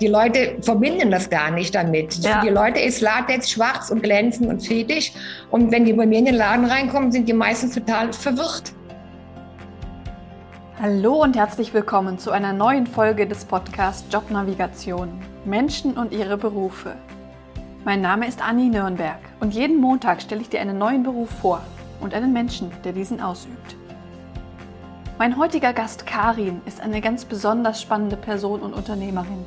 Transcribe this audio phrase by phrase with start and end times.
[0.00, 2.16] Die Leute verbinden das gar nicht damit.
[2.16, 2.40] Ja.
[2.40, 5.12] Für die Leute ist Latex schwarz und glänzend und fetisch.
[5.52, 8.72] Und wenn die bei mir in den Laden reinkommen, sind die meistens total verwirrt.
[10.82, 15.08] Hallo und herzlich willkommen zu einer neuen Folge des Podcasts Jobnavigation.
[15.44, 16.96] Menschen und ihre Berufe.
[17.84, 21.62] Mein Name ist Anni Nürnberg und jeden Montag stelle ich dir einen neuen Beruf vor
[22.00, 23.76] und einen Menschen, der diesen ausübt.
[25.18, 29.44] Mein heutiger Gast Karin ist eine ganz besonders spannende Person und Unternehmerin.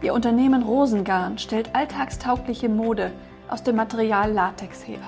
[0.00, 3.10] Ihr Unternehmen Rosengarn stellt alltagstaugliche Mode
[3.48, 5.00] aus dem Material Latex her.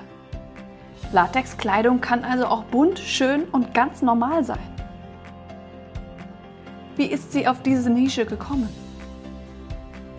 [1.13, 4.59] Latexkleidung kann also auch bunt, schön und ganz normal sein.
[6.97, 8.69] Wie ist sie auf diese Nische gekommen?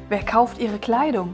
[0.07, 1.33] Wer kauft ihre Kleidung?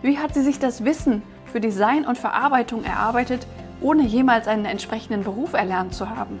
[0.00, 3.46] Wie hat sie sich das Wissen für Design und Verarbeitung erarbeitet,
[3.80, 6.40] ohne jemals einen entsprechenden Beruf erlernt zu haben?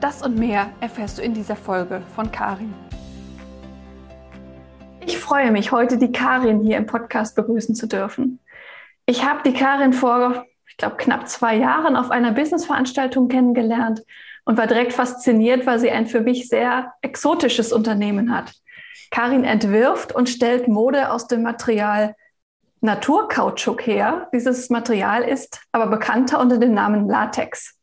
[0.00, 2.74] Das und mehr erfährst du in dieser Folge von Karin.
[5.12, 8.40] Ich freue mich, heute die Karin hier im Podcast begrüßen zu dürfen.
[9.04, 14.02] Ich habe die Karin vor, ich glaube, knapp zwei Jahren auf einer Businessveranstaltung kennengelernt
[14.46, 18.54] und war direkt fasziniert, weil sie ein für mich sehr exotisches Unternehmen hat.
[19.10, 22.14] Karin entwirft und stellt Mode aus dem Material
[22.80, 24.30] Naturkautschuk her.
[24.32, 27.78] Dieses Material ist aber bekannter unter dem Namen Latex.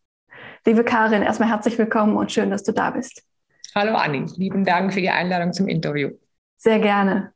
[0.66, 3.22] Liebe Karin, erstmal herzlich willkommen und schön, dass du da bist.
[3.76, 6.10] Hallo Anni, lieben Dank für die Einladung zum Interview.
[6.60, 7.32] Sehr gerne.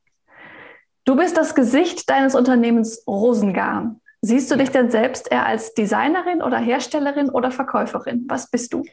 [1.05, 4.01] Du bist das Gesicht deines Unternehmens Rosengarn.
[4.21, 8.25] Siehst du dich denn selbst eher als Designerin oder Herstellerin oder Verkäuferin?
[8.27, 8.83] Was bist du?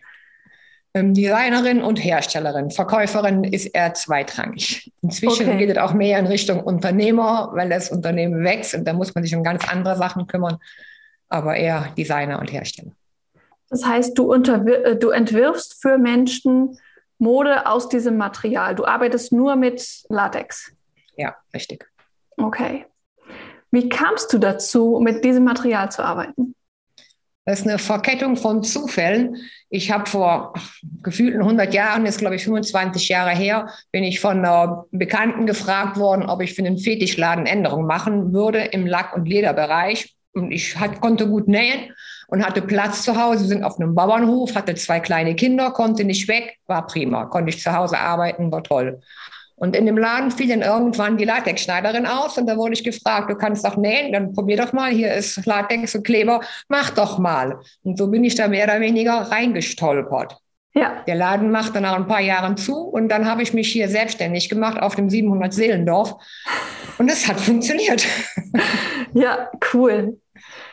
[0.95, 2.71] Ähm, Designerin und Herstellerin.
[2.71, 4.93] Verkäuferin ist eher zweitrangig.
[5.03, 5.59] Inzwischen okay.
[5.59, 9.25] geht es auch mehr in Richtung Unternehmer, weil das Unternehmen wächst und da muss man
[9.25, 10.59] sich um ganz andere Sachen kümmern,
[11.29, 12.93] aber eher Designer und Hersteller.
[13.69, 16.77] Das heißt, du, äh, du entwirfst für Menschen
[17.21, 18.75] Mode aus diesem Material.
[18.75, 20.73] Du arbeitest nur mit Latex.
[21.17, 21.89] Ja, richtig.
[22.37, 22.87] Okay.
[23.71, 26.55] Wie kamst du dazu, mit diesem Material zu arbeiten?
[27.45, 29.37] Das ist eine Verkettung von Zufällen.
[29.71, 30.55] Ich habe vor
[31.03, 35.97] gefühlten 100 Jahren, ist glaube ich 25 Jahre her, bin ich von einer Bekannten gefragt
[35.97, 40.15] worden, ob ich für einen Fetischladen Änderungen machen würde im Lack- und Lederbereich.
[40.33, 41.93] Und ich hat, konnte gut nähen
[42.31, 43.41] und hatte Platz zu Hause.
[43.41, 47.27] Wir sind auf einem Bauernhof, hatte zwei kleine Kinder, konnte nicht weg, war prima.
[47.27, 49.01] Konnte ich zu Hause arbeiten, war toll.
[49.57, 53.31] Und in dem Laden fiel dann irgendwann die Latexschneiderin aus und da wurde ich gefragt,
[53.31, 57.19] du kannst doch nähen, dann probier doch mal, hier ist Latex und Kleber, mach doch
[57.19, 57.61] mal.
[57.83, 60.39] Und so bin ich da mehr oder weniger reingestolpert.
[60.73, 61.03] Ja.
[61.07, 64.49] Der Laden machte nach ein paar Jahren zu und dann habe ich mich hier selbstständig
[64.49, 66.15] gemacht auf dem 700 Seelendorf
[66.97, 68.07] und es hat funktioniert.
[69.13, 70.21] Ja, cool.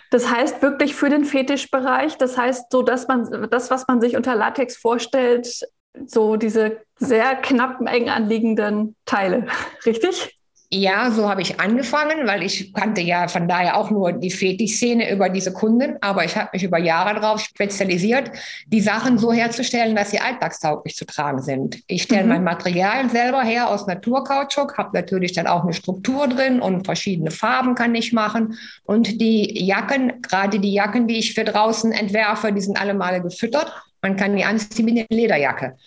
[0.09, 4.15] Das heißt wirklich für den Fetischbereich, das heißt so, dass man das, was man sich
[4.15, 5.67] unter Latex vorstellt,
[6.05, 9.47] so diese sehr knapp eng anliegenden Teile,
[9.85, 10.36] richtig?
[10.69, 15.09] Ja, so habe ich angefangen, weil ich kannte ja von daher auch nur die Fetischszene
[15.09, 18.31] über diese Kunden, aber ich habe mich über Jahre darauf spezialisiert,
[18.65, 21.81] die Sachen so herzustellen, dass sie alltagstauglich zu tragen sind.
[21.87, 22.29] Ich stelle mhm.
[22.29, 27.31] mein Material selber her aus Naturkautschuk, habe natürlich dann auch eine Struktur drin und verschiedene
[27.31, 28.57] Farben kann ich machen.
[28.83, 33.21] Und die Jacken, gerade die Jacken, die ich für draußen entwerfe, die sind alle Male
[33.21, 33.71] gefüttert.
[34.01, 35.77] Man kann die anziehen wie eine Lederjacke.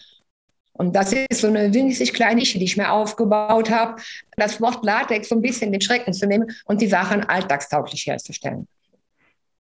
[0.80, 4.00] Und das ist so eine winzig kleine Nische, die ich mir aufgebaut habe,
[4.38, 8.66] das Wort Latex so ein bisschen den Schrecken zu nehmen und die Sachen alltagstauglich herzustellen.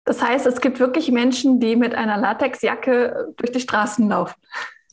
[0.06, 4.36] Das heißt, es gibt wirklich Menschen, die mit einer Latexjacke durch die Straßen laufen.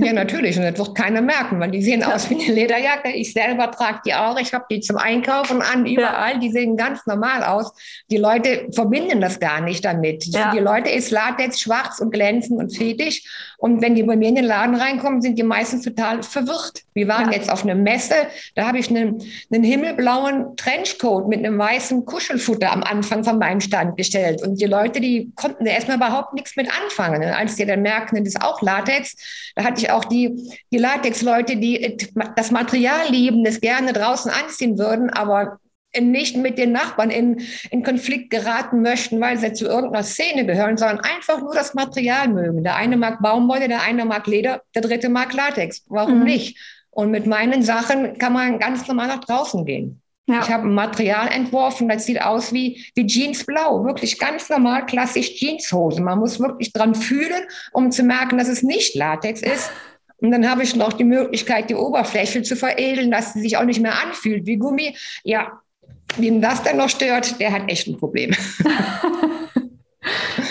[0.01, 0.57] Ja, natürlich.
[0.57, 2.15] Und das wird keiner merken, weil die sehen ja.
[2.15, 3.11] aus wie eine Lederjacke.
[3.11, 4.39] Ich selber trage die auch.
[4.39, 6.35] Ich habe die zum Einkaufen an, überall.
[6.35, 6.39] Ja.
[6.39, 7.73] Die sehen ganz normal aus.
[8.09, 10.25] Die Leute verbinden das gar nicht damit.
[10.27, 10.51] Ja.
[10.51, 13.57] Für die Leute ist Latex schwarz und glänzend und fetisch.
[13.59, 16.85] Und wenn die bei mir in den Laden reinkommen, sind die meistens total verwirrt.
[16.95, 18.15] Wir waren jetzt auf einer Messe.
[18.55, 19.21] Da habe ich einen,
[19.53, 24.47] einen himmelblauen Trenchcoat mit einem weißen Kuschelfutter am Anfang von meinem Stand gestellt.
[24.47, 27.21] Und die Leute, die konnten da erstmal überhaupt nichts mit anfangen.
[27.21, 29.17] Und als die dann merken, das ist auch Latex,
[29.57, 30.37] da hatte ich auch die,
[30.71, 31.97] die Latex-Leute, die
[32.37, 35.59] das Material lieben, das gerne draußen anziehen würden, aber
[35.99, 37.41] nicht mit den Nachbarn in,
[37.71, 42.29] in Konflikt geraten möchten, weil sie zu irgendeiner Szene gehören, sondern einfach nur das Material
[42.29, 42.63] mögen.
[42.63, 45.85] Der eine mag Baumwolle, der eine mag Leder, der dritte mag Latex.
[45.89, 46.25] Warum mhm.
[46.25, 46.59] nicht?
[46.91, 50.03] Und mit meinen Sachen kann man ganz normal nach draußen gehen.
[50.27, 50.41] Ja.
[50.43, 53.85] Ich habe ein Material entworfen, das sieht aus wie, wie Jeansblau.
[53.85, 56.05] Wirklich ganz normal, klassisch Jeanshosen.
[56.05, 59.71] Man muss wirklich dran fühlen, um zu merken, dass es nicht Latex ist.
[60.19, 63.65] Und dann habe ich noch die Möglichkeit, die Oberfläche zu veredeln, dass sie sich auch
[63.65, 64.95] nicht mehr anfühlt wie Gummi.
[65.23, 65.63] Ja,
[66.17, 68.35] wem das dann noch stört, der hat echt ein Problem.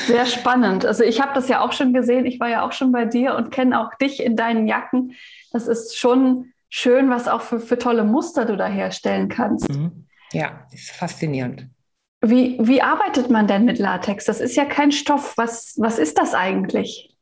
[0.08, 0.86] Sehr spannend.
[0.86, 2.26] Also ich habe das ja auch schon gesehen.
[2.26, 5.16] Ich war ja auch schon bei dir und kenne auch dich in deinen Jacken.
[5.52, 9.70] Das ist schon schön, was auch für, für tolle Muster du da herstellen kannst.
[9.70, 10.08] Mhm.
[10.32, 11.68] Ja, ist faszinierend.
[12.22, 14.26] Wie, wie arbeitet man denn mit Latex?
[14.26, 15.34] Das ist ja kein Stoff.
[15.38, 17.17] Was, was ist das eigentlich?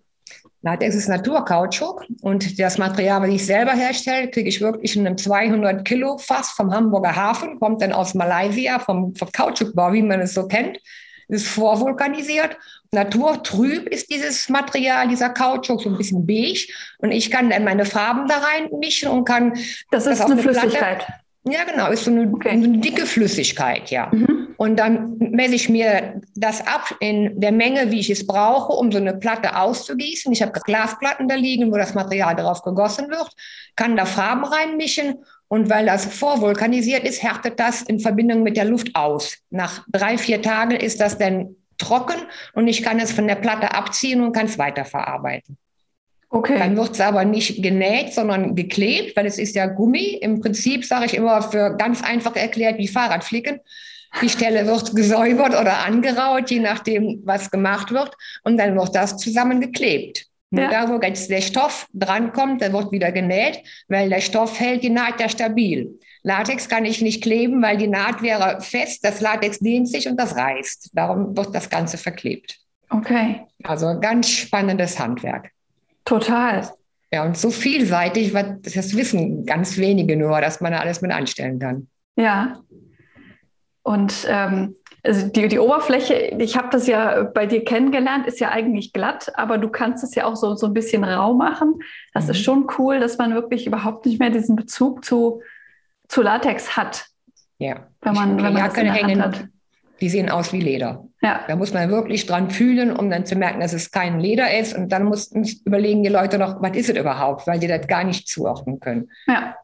[0.66, 5.16] Latex ist Naturkautschuk und das Material, was ich selber herstelle, kriege ich wirklich in einem
[5.16, 10.22] 200 Kilo Fass vom Hamburger Hafen, kommt dann aus Malaysia vom, vom Kautschukbau, wie man
[10.22, 10.80] es so kennt,
[11.28, 12.58] ist vorvulkanisiert.
[12.92, 16.66] Naturtrüb ist dieses Material, dieser Kautschuk, so ein bisschen beige
[16.98, 19.54] und ich kann dann meine Farben da reinmischen und kann.
[19.92, 21.06] Das ist das eine, eine Flüssigkeit.
[21.06, 21.14] Platte,
[21.48, 22.50] ja, genau, ist so eine, okay.
[22.50, 24.10] eine dicke Flüssigkeit, ja.
[24.12, 24.35] Mhm.
[24.58, 28.92] Und dann messe ich mir das ab in der Menge, wie ich es brauche, um
[28.92, 30.32] so eine Platte auszugießen.
[30.32, 33.30] Ich habe Glasplatten da liegen, wo das Material darauf gegossen wird,
[33.76, 35.16] kann da Farben reinmischen.
[35.48, 39.38] Und weil das vorvulkanisiert ist, härtet das in Verbindung mit der Luft aus.
[39.52, 42.16] Nach drei, vier Tagen ist das dann trocken
[42.54, 45.58] und ich kann es von der Platte abziehen und kann es weiterverarbeiten.
[46.30, 46.58] Okay.
[46.58, 50.18] Dann wird es aber nicht genäht, sondern geklebt, weil es ist ja Gummi.
[50.22, 53.60] Im Prinzip sage ich immer für ganz einfach erklärt wie Fahrradflicken.
[54.22, 58.16] Die Stelle wird gesäubert oder angeraut, je nachdem, was gemacht wird.
[58.44, 60.26] Und dann wird das zusammengeklebt.
[60.52, 60.70] Ja.
[60.70, 64.90] Da, wo jetzt der Stoff drankommt, dann wird wieder genäht, weil der Stoff hält die
[64.90, 66.00] Naht ja stabil.
[66.24, 70.18] Latex kann ich nicht kleben, weil die Naht wäre fest, das Latex dehnt sich und
[70.18, 70.92] das reißt.
[70.94, 72.58] Darum wird das Ganze verklebt.
[72.90, 73.42] Okay.
[73.64, 75.52] Also ganz spannendes Handwerk.
[76.06, 76.72] Total.
[77.12, 81.60] Ja, und so vielseitig, das wissen ganz wenige nur, dass man da alles mit anstellen
[81.60, 81.88] kann.
[82.16, 82.60] Ja.
[83.86, 88.50] Und ähm, also die, die Oberfläche, ich habe das ja bei dir kennengelernt, ist ja
[88.50, 91.76] eigentlich glatt, aber du kannst es ja auch so, so ein bisschen rau machen.
[92.14, 92.32] Das mhm.
[92.32, 95.42] ist schon cool, dass man wirklich überhaupt nicht mehr diesen Bezug zu,
[96.08, 97.06] zu Latex hat.
[97.60, 97.88] Ja.
[98.02, 99.48] Wenn man, wenn man das in der Hand hat
[100.02, 101.08] die sehen aus wie Leder.
[101.22, 101.46] Ja.
[101.48, 104.76] Da muss man wirklich dran fühlen, um dann zu merken, dass es kein Leder ist.
[104.76, 108.04] Und dann mussten überlegen die Leute noch, was ist es überhaupt, weil die das gar
[108.04, 109.10] nicht zuordnen können.
[109.28, 109.56] Ja.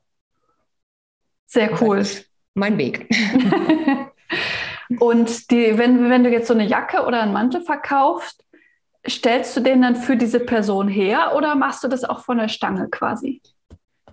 [1.47, 2.05] Sehr cool.
[2.53, 3.09] mein Weg.
[4.99, 8.43] Und die, wenn, wenn du jetzt so eine Jacke oder einen Mantel verkaufst,
[9.07, 12.49] stellst du den dann für diese Person her oder machst du das auch von der
[12.49, 13.41] Stange quasi?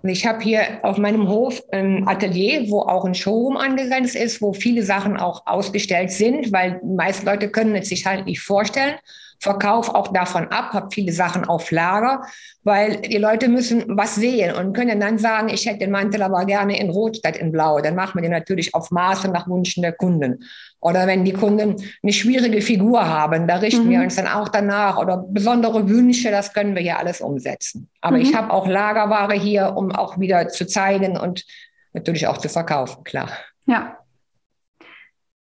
[0.04, 4.52] Ich habe hier auf meinem Hof ein Atelier, wo auch ein Showroom angegrenzt ist, wo
[4.52, 8.94] viele Sachen auch ausgestellt sind, weil die meisten Leute können es sich halt nicht vorstellen.
[9.40, 12.22] Verkauf auch davon ab, habe viele Sachen auf Lager,
[12.64, 16.44] weil die Leute müssen was sehen und können dann sagen, ich hätte den Mantel aber
[16.44, 17.80] gerne in Rot statt in Blau.
[17.80, 20.44] Dann machen wir den natürlich auf Maße nach Wünschen der Kunden.
[20.80, 23.90] Oder wenn die Kunden eine schwierige Figur haben, da richten mhm.
[23.90, 24.98] wir uns dann auch danach.
[24.98, 27.88] Oder besondere Wünsche, das können wir ja alles umsetzen.
[28.00, 28.22] Aber mhm.
[28.22, 31.44] ich habe auch Lagerware hier, um auch wieder zu zeigen und
[31.92, 33.30] natürlich auch zu verkaufen, klar.
[33.66, 33.98] Ja,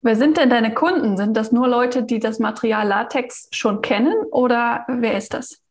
[0.06, 1.16] Wer sind denn deine Kunden?
[1.16, 5.62] Sind das nur Leute, die das Material Latex schon kennen oder wer ist das?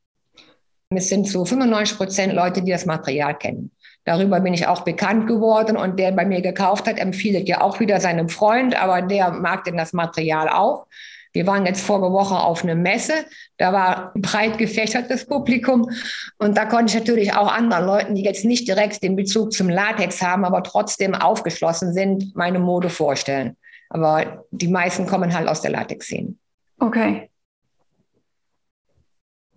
[0.89, 3.71] Es sind so 95 Prozent Leute, die das Material kennen.
[4.05, 7.79] Darüber bin ich auch bekannt geworden und der bei mir gekauft hat, empfiehlt ja auch
[7.79, 10.87] wieder seinem Freund, aber der mag denn das Material auch.
[11.35, 13.13] Wir waren jetzt vorige Woche auf einer Messe,
[13.59, 15.91] da war breit gefächertes Publikum
[16.39, 19.69] und da konnte ich natürlich auch anderen Leuten, die jetzt nicht direkt den Bezug zum
[19.69, 23.57] Latex haben, aber trotzdem aufgeschlossen sind, meine Mode vorstellen.
[23.93, 26.35] Aber die meisten kommen halt aus der Latex-Szene.
[26.79, 27.31] Okay.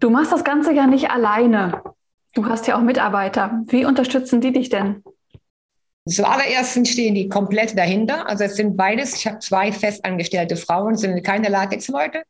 [0.02, 1.82] Du machst das Ganze ja nicht alleine.
[2.34, 3.62] Du hast ja auch Mitarbeiter.
[3.68, 5.04] Wie unterstützen die dich denn?
[6.06, 8.28] Zuallererst stehen die komplett dahinter.
[8.28, 9.16] Also es sind beides.
[9.16, 12.24] Ich habe zwei festangestellte Frauen, sind keine Latex-Leute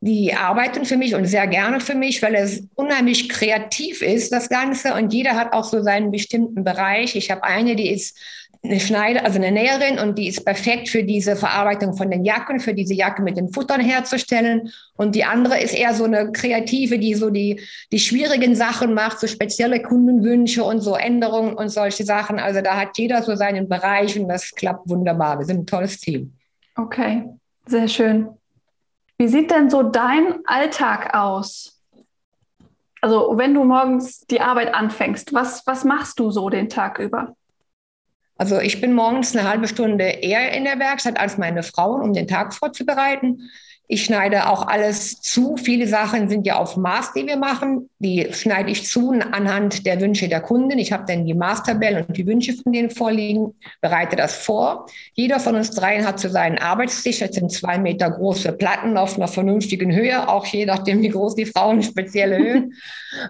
[0.00, 4.48] die arbeiten für mich und sehr gerne für mich, weil es unheimlich kreativ ist, das
[4.48, 4.94] Ganze.
[4.94, 7.16] Und jeder hat auch so seinen bestimmten Bereich.
[7.16, 8.18] Ich habe eine, die ist
[8.62, 12.60] eine Schneider, also eine Näherin und die ist perfekt für diese Verarbeitung von den Jacken,
[12.60, 14.70] für diese Jacke mit den Futtern herzustellen.
[14.96, 19.18] Und die andere ist eher so eine Kreative, die so die, die schwierigen Sachen macht,
[19.18, 22.38] so spezielle Kundenwünsche und so Änderungen und solche Sachen.
[22.38, 25.38] Also da hat jeder so seinen Bereich und das klappt wunderbar.
[25.38, 26.34] Wir sind ein tolles Team.
[26.76, 27.24] Okay,
[27.66, 28.28] sehr schön.
[29.16, 31.80] Wie sieht denn so dein Alltag aus?
[33.00, 37.34] Also wenn du morgens die Arbeit anfängst, was, was machst du so den Tag über?
[38.40, 42.14] Also ich bin morgens eine halbe Stunde eher in der Werkstatt als meine Frauen, um
[42.14, 43.50] den Tag vorzubereiten.
[43.92, 45.56] Ich schneide auch alles zu.
[45.56, 47.90] Viele Sachen sind ja auf Maß, die wir machen.
[47.98, 50.78] Die schneide ich zu anhand der Wünsche der Kunden.
[50.78, 54.86] Ich habe dann die Maßtabellen und die Wünsche von denen vorliegen, bereite das vor.
[55.14, 57.18] Jeder von uns dreien hat so seinen Arbeitstisch.
[57.18, 61.34] Das sind zwei Meter große Platten auf einer vernünftigen Höhe, auch je nachdem, wie groß
[61.34, 62.74] die Frauen spezielle Höhen.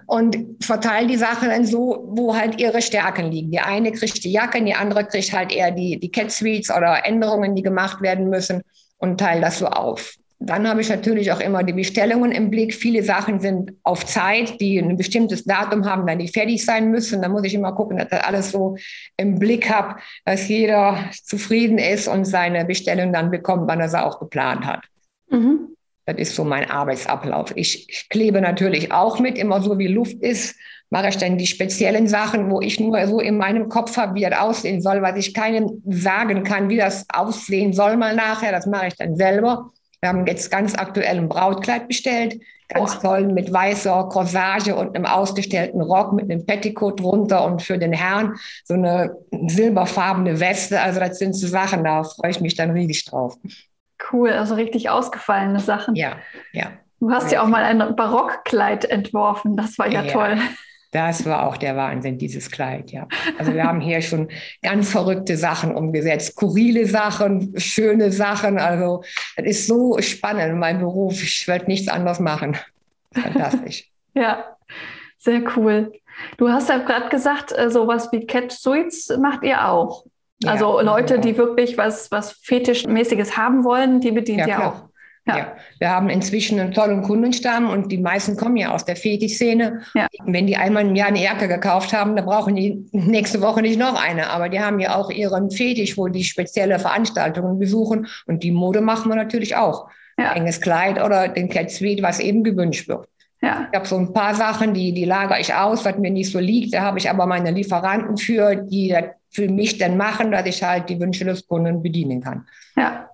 [0.07, 3.51] und verteile die Sachen dann so, wo halt ihre Stärken liegen.
[3.51, 7.07] Die eine kriegt die Jacke, die andere kriegt halt eher die, die Cat Suites oder
[7.07, 8.61] Änderungen, die gemacht werden müssen
[8.99, 10.20] und teile das so auf.
[10.43, 12.75] Dann habe ich natürlich auch immer die Bestellungen im Blick.
[12.75, 17.21] Viele Sachen sind auf Zeit, die ein bestimmtes Datum haben, wenn die fertig sein müssen.
[17.21, 18.77] Da muss ich immer gucken, dass ich alles so
[19.19, 24.03] im Blick habe, dass jeder zufrieden ist und seine Bestellung dann bekommt, wann er sie
[24.03, 24.87] auch geplant hat.
[25.29, 25.77] Mhm.
[26.07, 27.53] Das ist so mein Arbeitsablauf.
[27.55, 30.57] Ich, ich klebe natürlich auch mit, immer so wie Luft ist
[30.93, 34.23] mache ich dann die speziellen Sachen, wo ich nur so in meinem Kopf habe, wie
[34.23, 38.51] das aussehen soll, was ich keinem sagen kann, wie das aussehen soll mal nachher.
[38.51, 39.71] Das mache ich dann selber.
[40.01, 43.01] Wir haben jetzt ganz aktuell ein Brautkleid bestellt, ganz oh.
[43.03, 47.93] toll mit weißer Corsage und einem ausgestellten Rock mit einem Petticoat drunter und für den
[47.93, 50.81] Herrn so eine silberfarbene Weste.
[50.81, 53.37] Also das sind so Sachen, da freue ich mich dann riesig drauf.
[54.11, 55.95] Cool, also richtig ausgefallene Sachen.
[55.95, 56.17] Ja,
[56.53, 56.73] ja.
[57.01, 60.13] Du hast ja auch mal ein Barockkleid entworfen, das war ja, ja.
[60.13, 60.39] toll.
[60.93, 63.07] Das war auch der Wahnsinn, dieses Kleid, ja.
[63.39, 64.29] Also wir haben hier schon
[64.63, 68.59] ganz verrückte Sachen umgesetzt, skurrile Sachen, schöne Sachen.
[68.59, 69.05] Also
[69.37, 71.23] es ist so spannend, mein Beruf.
[71.23, 72.57] Ich werde nichts anderes machen.
[73.13, 73.89] Fantastisch.
[74.15, 74.57] ja,
[75.19, 75.93] sehr cool.
[76.39, 80.05] Du hast ja gerade gesagt, äh, sowas wie Catch Suites macht ihr auch.
[80.45, 84.73] Also ja, Leute, die wirklich was, was Fetischmäßiges haben wollen, die bedient ja, ihr klar.
[84.73, 84.90] auch.
[85.27, 85.37] Ja.
[85.37, 85.57] ja.
[85.79, 89.83] wir haben inzwischen einen tollen Kundenstamm und die meisten kommen ja aus der Fetischszene.
[89.95, 90.07] Ja.
[90.25, 93.79] Wenn die einmal im Jahr eine Jacke gekauft haben, dann brauchen die nächste Woche nicht
[93.79, 94.31] noch eine.
[94.31, 98.07] Aber die haben ja auch ihren Fetisch, wo die spezielle Veranstaltungen besuchen.
[98.27, 99.89] Und die Mode machen wir natürlich auch.
[100.19, 100.33] Ja.
[100.33, 103.07] Enges Kleid oder den Cat Suite, was eben gewünscht wird.
[103.43, 103.69] Ja.
[103.71, 106.39] Ich habe so ein paar Sachen, die, die lagere ich aus, was mir nicht so
[106.39, 106.75] liegt.
[106.75, 110.63] Da habe ich aber meine Lieferanten für, die das für mich dann machen, dass ich
[110.63, 112.47] halt die Wünsche des Kunden bedienen kann.
[112.77, 113.10] Ja.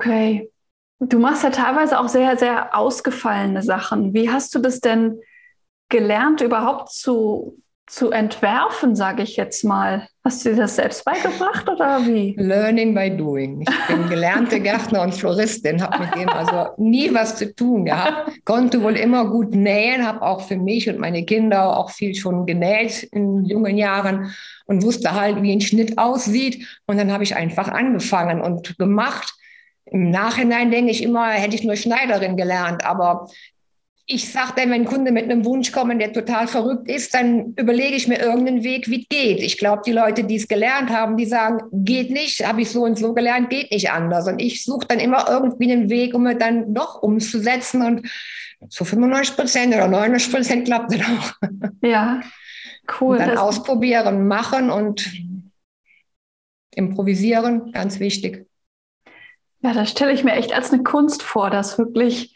[0.00, 0.50] Okay.
[0.98, 4.14] Du machst ja teilweise auch sehr, sehr ausgefallene Sachen.
[4.14, 5.20] Wie hast du das denn
[5.90, 10.08] gelernt, überhaupt zu, zu entwerfen, sage ich jetzt mal?
[10.24, 12.34] Hast du dir das selbst beigebracht oder wie?
[12.38, 13.62] Learning by doing.
[13.62, 18.30] Ich bin gelernte Gärtner und Floristin, habe mit dem also nie was zu tun gehabt.
[18.46, 22.46] Konnte wohl immer gut nähen, habe auch für mich und meine Kinder auch viel schon
[22.46, 26.66] genäht in jungen Jahren und wusste halt, wie ein Schnitt aussieht.
[26.86, 29.34] Und dann habe ich einfach angefangen und gemacht
[29.90, 32.84] im Nachhinein denke ich immer, hätte ich nur Schneiderin gelernt.
[32.84, 33.28] Aber
[34.06, 37.54] ich sage dann, wenn ein Kunde mit einem Wunsch kommt, der total verrückt ist, dann
[37.56, 39.40] überlege ich mir irgendeinen Weg, wie es geht.
[39.40, 42.82] Ich glaube, die Leute, die es gelernt haben, die sagen, geht nicht, habe ich so
[42.82, 44.26] und so gelernt, geht nicht anders.
[44.26, 47.82] Und ich suche dann immer irgendwie einen Weg, um es dann doch umzusetzen.
[47.82, 48.10] Und
[48.68, 51.48] zu 95 Prozent oder 99 Prozent klappt es auch.
[51.82, 52.20] Ja,
[53.00, 53.16] cool.
[53.16, 55.08] Und dann ausprobieren, machen und
[56.74, 58.49] improvisieren, ganz wichtig.
[59.62, 62.34] Ja, das stelle ich mir echt als eine Kunst vor, das wirklich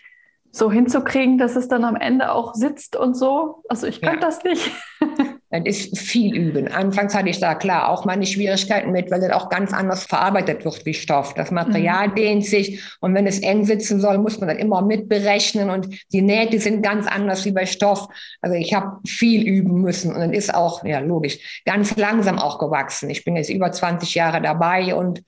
[0.54, 3.62] so hinzukriegen, dass es dann am Ende auch sitzt und so.
[3.68, 4.20] Also ich kann ja.
[4.20, 4.70] das nicht.
[5.50, 6.66] Das ist viel üben.
[6.66, 10.64] Anfangs hatte ich da klar auch meine Schwierigkeiten mit, weil das auch ganz anders verarbeitet
[10.64, 11.34] wird wie Stoff.
[11.34, 12.14] Das Material mhm.
[12.16, 16.22] dehnt sich und wenn es eng sitzen soll, muss man dann immer mitberechnen und die
[16.22, 18.08] Nähte sind ganz anders wie bei Stoff.
[18.40, 22.58] Also ich habe viel üben müssen und dann ist auch, ja logisch, ganz langsam auch
[22.58, 23.08] gewachsen.
[23.08, 25.22] Ich bin jetzt über 20 Jahre dabei und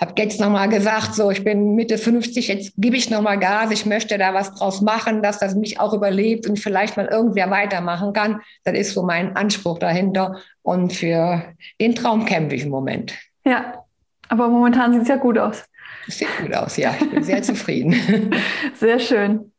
[0.00, 3.84] habe jetzt nochmal gesagt, so ich bin Mitte 50, jetzt gebe ich nochmal Gas, ich
[3.84, 8.12] möchte da was draus machen, dass das mich auch überlebt und vielleicht mal irgendwer weitermachen
[8.12, 8.40] kann.
[8.64, 11.44] Das ist so mein Anspruch dahinter und für
[11.80, 13.14] den Traum kämpfe ich im Moment.
[13.44, 13.84] Ja,
[14.28, 15.64] aber momentan sieht es ja gut aus.
[16.06, 16.94] Sieht gut aus, ja.
[16.98, 17.94] Ich bin sehr zufrieden.
[18.74, 19.52] Sehr schön.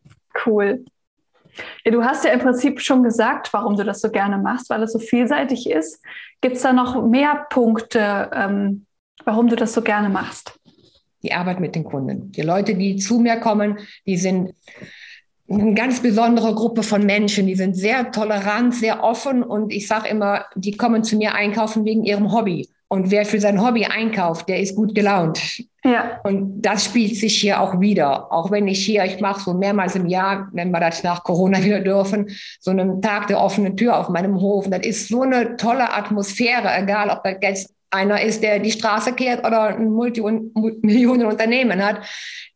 [0.46, 0.84] Cool.
[1.86, 4.82] Ja, du hast ja im Prinzip schon gesagt, warum du das so gerne machst, weil
[4.84, 6.04] es so vielseitig ist.
[6.42, 8.86] Gibt es da noch mehr Punkte, ähm,
[9.26, 10.60] warum du das so gerne machst.
[11.24, 12.32] Die Arbeit mit den Kunden.
[12.32, 14.54] Die Leute, die zu mir kommen, die sind
[15.50, 17.48] eine ganz besondere Gruppe von Menschen.
[17.48, 21.86] Die sind sehr tolerant, sehr offen und ich sage immer, die kommen zu mir einkaufen
[21.86, 22.70] wegen ihrem Hobby.
[22.88, 25.64] Und wer für sein Hobby einkauft, der ist gut gelaunt.
[25.84, 26.20] Ja.
[26.24, 28.32] Und das spielt sich hier auch wieder.
[28.34, 31.64] Auch wenn ich hier, ich mache so mehrmals im Jahr, wenn wir das nach Corona
[31.64, 34.66] wieder dürfen, so einen Tag der offenen Tür auf meinem Hof.
[34.66, 38.72] Und das ist so eine tolle Atmosphäre, egal ob das jetzt einer ist, der die
[38.72, 42.06] Straße kehrt oder ein Multimillionenunternehmen hat.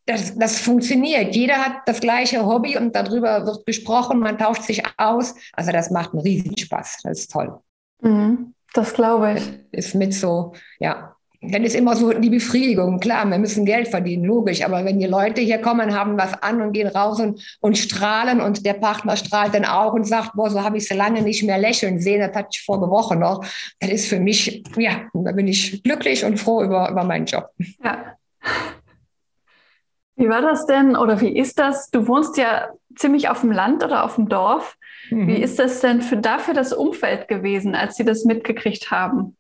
[0.06, 1.36] Das, das funktioniert.
[1.36, 5.36] Jeder hat das gleiche Hobby und darüber wird gesprochen, man tauscht sich aus.
[5.54, 7.00] Also das macht einen Riesenspaß.
[7.04, 7.60] Das ist toll.
[8.02, 9.60] Mhm, das glaube ich.
[9.72, 11.16] Ist mit so, ja,
[11.52, 13.00] dann ist immer so die Befriedigung.
[13.00, 14.64] Klar, wir müssen Geld verdienen, logisch.
[14.64, 18.42] Aber wenn die Leute hier kommen, haben was an und gehen raus und, und strahlen
[18.42, 21.44] und der Partner strahlt dann auch und sagt, boah, so habe ich so lange nicht
[21.44, 23.46] mehr lächeln sehen, das hatte ich vorige Woche noch.
[23.80, 27.50] Das ist für mich, ja, da bin ich glücklich und froh über, über meinen Job.
[27.84, 28.16] Ja.
[30.18, 31.90] Wie war das denn oder wie ist das?
[31.92, 34.78] Du wohnst ja ziemlich auf dem Land oder auf dem Dorf.
[35.10, 35.28] Mhm.
[35.28, 39.36] Wie ist das denn für, dafür das Umfeld gewesen, als Sie das mitgekriegt haben?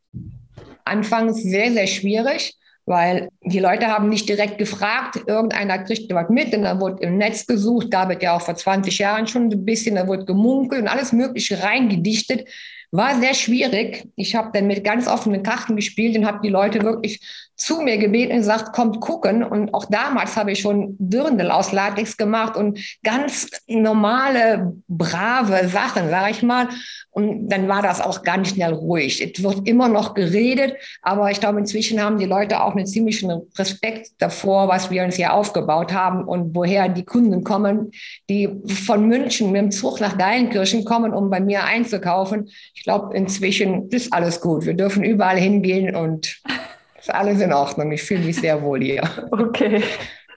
[0.85, 6.55] Anfangs sehr, sehr schwierig, weil die Leute haben nicht direkt gefragt, irgendeiner kriegt was mit
[6.55, 9.65] und dann wurde im Netz gesucht, da wird ja auch vor 20 Jahren schon ein
[9.65, 12.47] bisschen, da wurde gemunkelt und alles Mögliche reingedichtet.
[12.91, 14.07] War sehr schwierig.
[14.15, 17.19] Ich habe dann mit ganz offenen Karten gespielt und habe die Leute wirklich
[17.55, 19.43] zu mir gebeten und gesagt, kommt gucken.
[19.43, 26.09] Und auch damals habe ich schon Dirndl aus Latex gemacht und ganz normale, brave Sachen,
[26.09, 26.67] sage ich mal.
[27.11, 29.21] Und dann war das auch ganz schnell ruhig.
[29.21, 33.31] Es wird immer noch geredet, aber ich glaube, inzwischen haben die Leute auch einen ziemlichen
[33.57, 37.91] Respekt davor, was wir uns hier aufgebaut haben und woher die Kunden kommen,
[38.29, 42.49] die von München mit dem Zug nach Geilenkirchen kommen, um bei mir einzukaufen.
[42.73, 44.65] Ich glaube, inzwischen ist alles gut.
[44.65, 46.41] Wir dürfen überall hingehen und
[47.05, 47.91] ist alles in Ordnung.
[47.91, 49.03] Ich fühle mich sehr wohl hier.
[49.31, 49.83] Okay,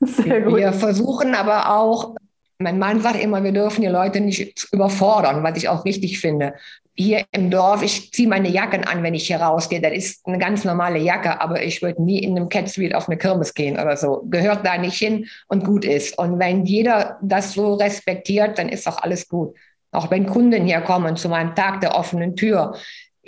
[0.00, 0.56] sehr gut.
[0.56, 2.14] Wir versuchen aber auch,
[2.58, 6.54] mein Mann sagt immer, wir dürfen die Leute nicht überfordern, was ich auch richtig finde.
[6.94, 9.80] Hier im Dorf, ich ziehe meine Jacken an, wenn ich hier rausgehe.
[9.80, 13.16] Das ist eine ganz normale Jacke, aber ich würde nie in einem Catsuit auf eine
[13.16, 14.25] Kirmes gehen oder so.
[14.28, 16.18] Gehört da nicht hin und gut ist.
[16.18, 19.54] Und wenn jeder das so respektiert, dann ist auch alles gut.
[19.92, 22.75] Auch wenn Kunden hier kommen zu meinem Tag der offenen Tür,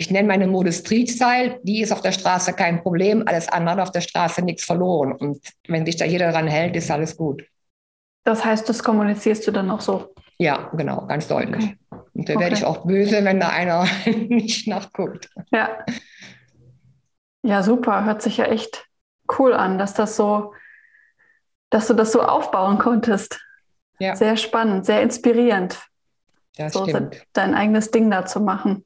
[0.01, 3.75] ich nenne meine Mode Street Style, die ist auf der Straße kein Problem, alles andere
[3.75, 5.13] hat auf der Straße nichts verloren.
[5.13, 7.43] Und wenn sich da jeder daran hält, ist alles gut.
[8.23, 10.15] Das heißt, das kommunizierst du dann auch so?
[10.39, 11.63] Ja, genau, ganz deutlich.
[11.63, 11.77] Okay.
[12.13, 12.41] Und da okay.
[12.41, 15.29] werde ich auch böse, wenn da einer nicht nachguckt.
[15.51, 15.85] Ja.
[17.43, 18.03] Ja, super.
[18.03, 18.87] Hört sich ja echt
[19.37, 20.53] cool an, dass das so,
[21.69, 23.39] dass du das so aufbauen konntest.
[23.99, 24.15] Ja.
[24.15, 25.79] Sehr spannend, sehr inspirierend.
[26.57, 27.23] Das so stimmt.
[27.33, 28.83] dein eigenes Ding da zu machen.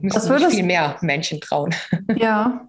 [0.00, 1.74] Müssen würdest, viel mehr Menschen trauen.
[2.16, 2.68] Ja.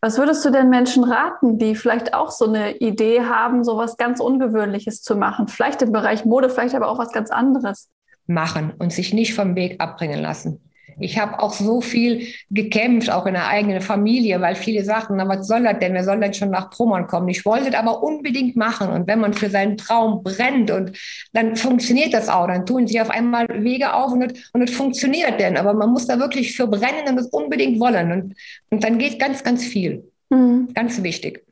[0.00, 3.96] Was würdest du denn Menschen raten, die vielleicht auch so eine Idee haben, so was
[3.96, 5.48] ganz Ungewöhnliches zu machen?
[5.48, 7.90] Vielleicht im Bereich Mode, vielleicht aber auch was ganz anderes.
[8.26, 10.70] Machen und sich nicht vom Weg abbringen lassen.
[10.98, 15.28] Ich habe auch so viel gekämpft, auch in der eigenen Familie, weil viele sagten, na,
[15.28, 15.92] was soll das denn?
[15.92, 17.28] Wer soll denn schon nach Pommern kommen?
[17.28, 18.88] Ich wollte das aber unbedingt machen.
[18.88, 20.98] Und wenn man für seinen Traum brennt und
[21.32, 24.74] dann funktioniert das auch, dann tun sich auf einmal Wege auf und es, und es
[24.74, 25.56] funktioniert denn.
[25.56, 28.12] Aber man muss da wirklich für brennen und es unbedingt wollen.
[28.12, 28.34] Und,
[28.70, 30.10] und dann geht ganz, ganz viel.
[30.30, 30.68] Mhm.
[30.74, 31.44] Ganz wichtig.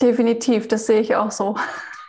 [0.00, 1.56] Definitiv, das sehe ich auch so.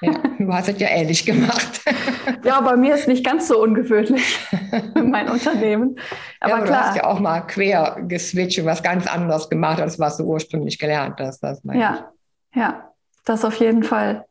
[0.01, 1.81] Ja, du hast es ja ähnlich gemacht.
[2.43, 4.39] ja, bei mir ist nicht ganz so ungewöhnlich,
[4.95, 5.97] mein Unternehmen.
[6.39, 6.65] Aber, ja, klar.
[6.65, 10.23] du hast ja auch mal quer geswitcht und was ganz anderes gemacht, als was du
[10.23, 11.41] ursprünglich gelernt hast.
[11.41, 12.11] Das ja,
[12.55, 12.89] ja,
[13.25, 14.25] das auf jeden Fall.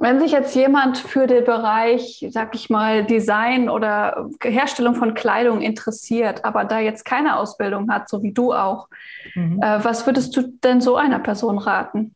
[0.00, 5.60] Wenn sich jetzt jemand für den Bereich, sag ich mal, Design oder Herstellung von Kleidung
[5.60, 8.88] interessiert, aber da jetzt keine Ausbildung hat, so wie du auch,
[9.34, 9.60] mhm.
[9.60, 12.14] äh, was würdest du denn so einer Person raten?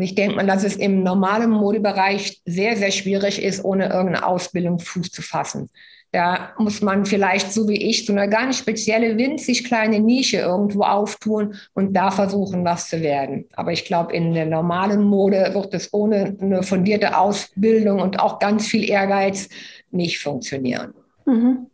[0.00, 4.26] Und ich denke mal, dass es im normalen Modebereich sehr, sehr schwierig ist, ohne irgendeine
[4.26, 5.68] Ausbildung Fuß zu fassen.
[6.10, 10.84] Da muss man vielleicht, so wie ich, so eine ganz spezielle, winzig kleine Nische irgendwo
[10.84, 13.44] auftun und da versuchen, was zu werden.
[13.56, 18.38] Aber ich glaube, in der normalen Mode wird es ohne eine fundierte Ausbildung und auch
[18.38, 19.50] ganz viel Ehrgeiz
[19.90, 20.94] nicht funktionieren.
[21.26, 21.66] Mhm.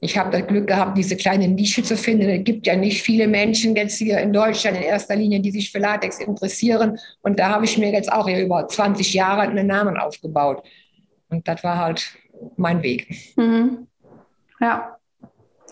[0.00, 2.28] Ich habe das Glück gehabt, diese kleine Nische zu finden.
[2.28, 5.72] Es gibt ja nicht viele Menschen jetzt hier in Deutschland in erster Linie, die sich
[5.72, 6.98] für Latex interessieren.
[7.22, 10.62] Und da habe ich mir jetzt auch über 20 Jahre einen Namen aufgebaut.
[11.30, 12.12] Und das war halt
[12.56, 13.14] mein Weg.
[13.36, 13.86] Mhm.
[14.60, 14.98] Ja.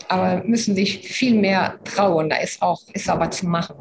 [0.09, 2.31] Aber müssen sich viel mehr trauen.
[2.31, 3.77] Da ist auch ist aber zu machen.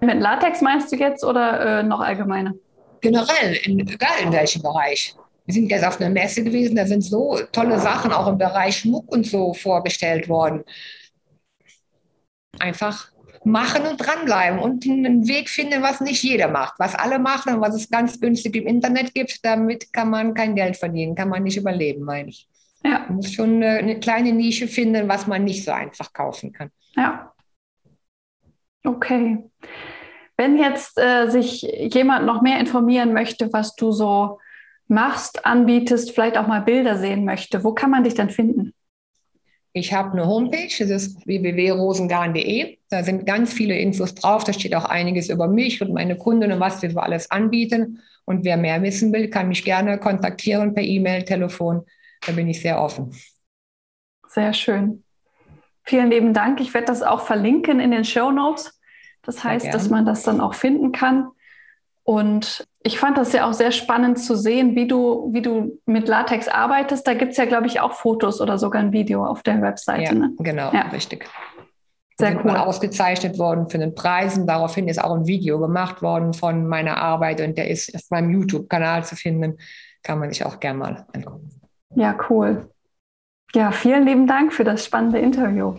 [0.00, 2.54] Mit Latex meinst du jetzt oder äh, noch allgemeiner?
[3.00, 5.14] Generell, in, egal in welchem Bereich.
[5.44, 8.78] Wir sind jetzt auf einer Messe gewesen, da sind so tolle Sachen auch im Bereich
[8.78, 10.62] Schmuck und so vorgestellt worden.
[12.58, 13.10] Einfach
[13.44, 16.74] machen und dranbleiben und einen Weg finden, was nicht jeder macht.
[16.78, 20.54] Was alle machen und was es ganz günstig im Internet gibt, damit kann man kein
[20.54, 22.48] Geld verdienen, kann man nicht überleben, meine ich.
[22.84, 23.04] Ja.
[23.08, 26.70] Man muss schon eine, eine kleine Nische finden, was man nicht so einfach kaufen kann.
[26.96, 27.32] Ja.
[28.84, 29.38] Okay.
[30.36, 34.38] Wenn jetzt äh, sich jemand noch mehr informieren möchte, was du so
[34.92, 38.72] machst, anbietest, vielleicht auch mal Bilder sehen möchte, wo kann man dich dann finden?
[39.74, 42.76] Ich habe eine Homepage, das ist www.rosengarn.de.
[42.90, 44.44] Da sind ganz viele Infos drauf.
[44.44, 48.00] Da steht auch einiges über mich und meine Kunden und was wir so alles anbieten.
[48.26, 51.86] Und wer mehr wissen will, kann mich gerne kontaktieren per E-Mail, Telefon.
[52.26, 53.16] Da bin ich sehr offen.
[54.28, 55.04] Sehr schön.
[55.84, 56.60] Vielen lieben Dank.
[56.60, 58.78] Ich werde das auch verlinken in den Show Notes.
[59.22, 61.28] Das heißt, dass man das dann auch finden kann.
[62.04, 66.08] Und ich fand das ja auch sehr spannend zu sehen, wie du, wie du mit
[66.08, 67.06] Latex arbeitest.
[67.06, 70.02] Da gibt es ja, glaube ich, auch Fotos oder sogar ein Video auf der Webseite.
[70.02, 70.32] Ja, ne?
[70.38, 70.88] genau, ja.
[70.88, 71.28] richtig.
[72.18, 72.56] Sehr sind cool.
[72.56, 74.46] ausgezeichnet worden für den Preisen.
[74.46, 78.30] Daraufhin ist auch ein Video gemacht worden von meiner Arbeit und der ist auf meinem
[78.30, 79.58] YouTube-Kanal zu finden.
[80.02, 81.50] Kann man sich auch gerne mal angucken.
[81.94, 82.68] Ja, cool.
[83.54, 85.74] Ja, vielen lieben Dank für das spannende Interview.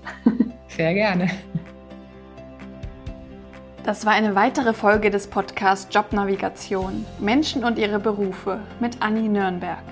[0.68, 1.30] Sehr gerne.
[3.84, 9.84] Das war eine weitere Folge des Podcasts Jobnavigation Menschen und ihre Berufe mit Anni Nürnberg.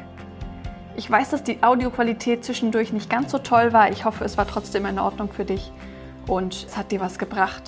[0.96, 3.92] Ich weiß, dass die Audioqualität zwischendurch nicht ganz so toll war.
[3.92, 5.74] Ich hoffe, es war trotzdem in Ordnung für dich
[6.26, 7.64] und es hat dir was gebracht.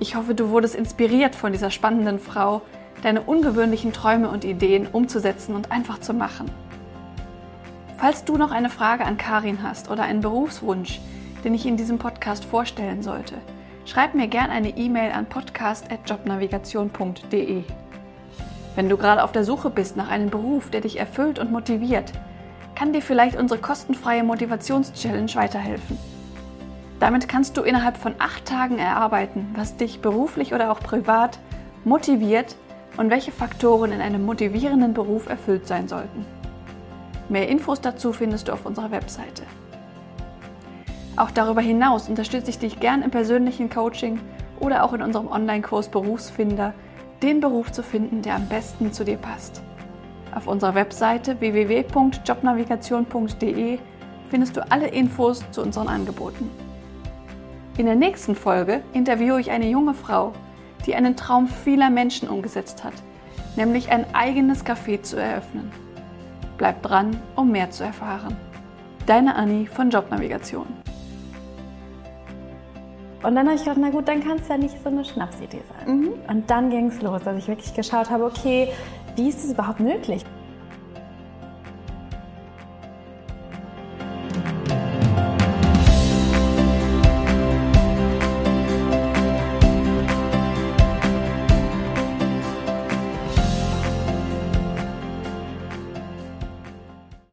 [0.00, 2.62] Ich hoffe, du wurdest inspiriert von dieser spannenden Frau,
[3.02, 6.50] deine ungewöhnlichen Träume und Ideen umzusetzen und einfach zu machen.
[7.98, 11.02] Falls du noch eine Frage an Karin hast oder einen Berufswunsch,
[11.44, 13.34] den ich in diesem Podcast vorstellen sollte,
[13.84, 17.64] schreib mir gerne eine E-Mail an podcast.jobnavigation.de.
[18.74, 22.12] Wenn du gerade auf der Suche bist nach einem Beruf, der dich erfüllt und motiviert,
[22.74, 25.96] kann dir vielleicht unsere kostenfreie Motivations-Challenge weiterhelfen.
[26.98, 31.38] Damit kannst du innerhalb von acht Tagen erarbeiten, was dich beruflich oder auch privat
[31.84, 32.56] motiviert
[32.96, 36.24] und welche Faktoren in einem motivierenden Beruf erfüllt sein sollten.
[37.28, 39.42] Mehr Infos dazu findest du auf unserer Webseite.
[41.16, 44.18] Auch darüber hinaus unterstütze ich dich gern im persönlichen Coaching
[44.58, 46.74] oder auch in unserem Online-Kurs Berufsfinder,
[47.22, 49.62] den Beruf zu finden, der am besten zu dir passt.
[50.34, 53.78] Auf unserer Webseite www.jobnavigation.de
[54.28, 56.50] findest du alle Infos zu unseren Angeboten.
[57.78, 60.32] In der nächsten Folge interviewe ich eine junge Frau,
[60.86, 62.94] die einen Traum vieler Menschen umgesetzt hat,
[63.56, 65.70] nämlich ein eigenes Café zu eröffnen.
[66.58, 68.36] Bleib dran, um mehr zu erfahren.
[69.06, 70.66] Deine Anni von Jobnavigation.
[73.24, 75.62] Und dann habe ich gedacht, na gut, dann kann es ja nicht so eine Schnapsidee
[75.68, 75.98] sein.
[75.98, 76.12] Mhm.
[76.28, 78.68] Und dann ging es los, dass ich wirklich geschaut habe, okay,
[79.16, 80.24] wie ist es überhaupt möglich?